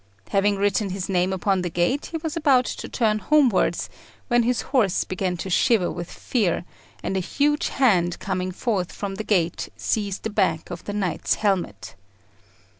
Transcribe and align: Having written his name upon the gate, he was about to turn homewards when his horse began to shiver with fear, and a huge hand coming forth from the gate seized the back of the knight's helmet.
Having 0.29 0.55
written 0.55 0.89
his 0.89 1.09
name 1.09 1.31
upon 1.31 1.61
the 1.61 1.69
gate, 1.69 2.07
he 2.07 2.17
was 2.17 2.35
about 2.35 2.65
to 2.65 2.89
turn 2.89 3.19
homewards 3.19 3.87
when 4.29 4.41
his 4.41 4.61
horse 4.73 5.03
began 5.03 5.37
to 5.37 5.47
shiver 5.47 5.91
with 5.91 6.09
fear, 6.11 6.65
and 7.03 7.15
a 7.15 7.19
huge 7.19 7.67
hand 7.69 8.17
coming 8.17 8.51
forth 8.51 8.91
from 8.91 9.13
the 9.13 9.23
gate 9.23 9.69
seized 9.77 10.23
the 10.23 10.31
back 10.31 10.71
of 10.71 10.85
the 10.85 10.93
knight's 10.93 11.35
helmet. 11.35 11.93